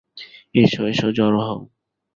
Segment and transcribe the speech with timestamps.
[0.55, 1.59] এসো, এসো, জড়ো হও।